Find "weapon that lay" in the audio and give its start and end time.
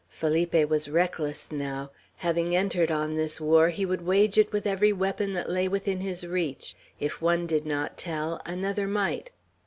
4.91-5.67